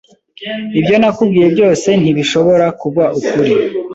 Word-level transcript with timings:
Ibyo 0.79 0.95
nakubwiye 1.01 1.47
byose 1.55 1.87
ntibishobora 2.01 2.65
kuba 2.81 3.03
ukuri. 3.19 3.53